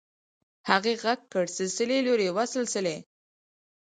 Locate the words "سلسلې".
1.57-1.97, 2.53-2.97